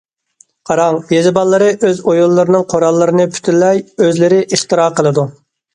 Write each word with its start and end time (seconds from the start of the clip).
قاراڭ، 0.69 0.97
يېزا 1.15 1.33
بالىلىرى 1.35 1.67
ئۆز 1.89 2.01
ئويۇنلىرىنىڭ 2.07 2.67
قوراللىرىنى 2.75 3.31
پۈتۈنلەي 3.37 3.87
ئۆزلىرى 4.09 4.45
ئىختىرا 4.59 4.93
قىلىدۇ. 5.01 5.33